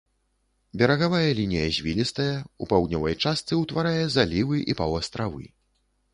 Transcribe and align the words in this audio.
Берагавая 0.81 1.33
лінія 1.39 1.67
звілістая, 1.77 2.33
у 2.65 2.69
паўднёвай 2.73 3.19
частцы 3.27 3.53
ўтварае 3.61 4.03
залівы 4.17 4.57
і 4.73 4.79
паўастравы. 4.83 5.43